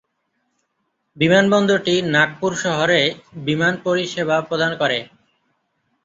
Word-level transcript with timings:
বিমানবন্দরটি 1.17 1.95
নাগপুর 2.13 2.51
শহরে 2.55 2.99
বিমান 3.45 3.73
পরিষেবা 3.85 4.37
প্রদান 4.41 4.71
করে। 4.81 4.99